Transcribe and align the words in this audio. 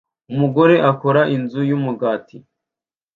Umugore 0.31 0.75
akora 0.91 1.21
inzu 1.35 1.59
yumugati 1.69 2.37